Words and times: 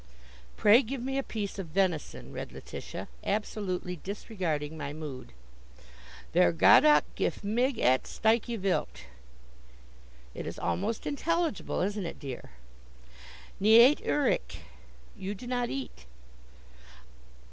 "'Pray, 0.57 0.81
give 0.81 0.99
me 0.99 1.19
a 1.19 1.21
piece 1.21 1.59
of 1.59 1.67
venison,'" 1.67 2.33
read 2.33 2.51
Letitia, 2.51 3.07
absolutely 3.23 3.97
disregarding 3.97 4.75
my 4.75 4.93
mood. 4.93 5.31
"'Var 6.33 6.51
god 6.53 6.83
och 6.83 7.03
gif 7.15 7.43
mig 7.43 7.79
ett 7.83 8.07
stycke 8.07 8.57
vildt.' 8.59 9.03
It 10.33 10.47
is 10.47 10.57
almost 10.57 11.05
intelligible, 11.05 11.81
isn't 11.81 12.07
it, 12.07 12.17
dear? 12.19 12.49
'Ni 13.59 13.77
äter 13.77 14.27
icke': 14.27 14.61
you 15.15 15.35
do 15.35 15.45
not 15.45 15.69
eat." 15.69 16.07